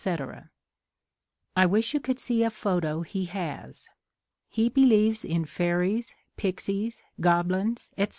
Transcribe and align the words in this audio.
I 1.55 1.67
wish 1.67 1.93
you 1.93 1.99
could 1.99 2.17
see 2.19 2.41
a 2.43 2.49
photo 2.49 3.01
he 3.01 3.25
has. 3.25 3.87
He 4.49 4.67
believes 4.67 5.23
in 5.23 5.45
fairies, 5.45 6.15
pixies, 6.37 7.03
goblins, 7.19 7.91
etc. 7.99 8.09